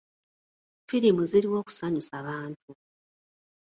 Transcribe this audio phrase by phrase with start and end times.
[0.89, 2.67] Firimu ziriwo kusanyusa bantu.